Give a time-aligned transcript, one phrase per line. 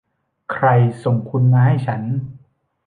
[0.51, 0.67] ใคร
[1.03, 2.01] ส่งคุณมาให้ฉัน